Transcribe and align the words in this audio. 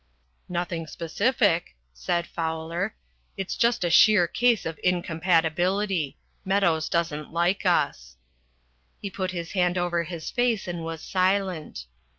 "Nothing 0.49 0.87
specific," 0.87 1.75
said 1.93 2.25
Fowler. 2.25 2.95
"It's 3.37 3.55
just 3.55 3.83
a 3.83 3.91
sheer 3.91 4.25
case 4.27 4.65
of 4.65 4.79
incompatibility. 4.83 6.17
Meadows 6.43 6.89
doesn't 6.89 7.31
like 7.31 7.67
us." 7.67 8.17
He 8.99 9.11
put 9.11 9.29
his 9.29 9.51
hand 9.51 9.77
over 9.77 10.01
his 10.01 10.31
face 10.31 10.67
and 10.67 10.83
was 10.83 11.03
silent. 11.03 11.85